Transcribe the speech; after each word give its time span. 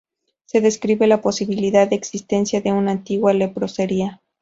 Se 0.45 0.61
describe 0.61 1.05
la 1.05 1.21
posibilidad 1.21 1.87
de 1.87 1.95
existencia 1.95 2.59
de 2.59 2.71
una 2.71 2.89
antigua 2.89 3.33
leprosería. 3.33 4.19